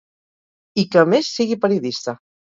I 0.83 0.85
que 0.95 0.99
a 1.01 1.03
més 1.11 1.29
sigui 1.39 1.57
periodista. 1.67 2.17